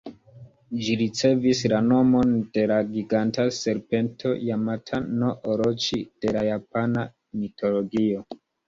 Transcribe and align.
Ĝi 0.85 0.95
ricevis 1.01 1.61
la 1.73 1.81
nomon 1.89 2.33
de 2.59 2.63
la 2.73 2.79
giganta 2.97 3.47
serpento 3.61 4.35
Jamata-no-Oroĉi 4.49 6.03
de 6.27 6.39
la 6.41 6.49
japana 6.53 7.11
mitologio. 7.45 8.31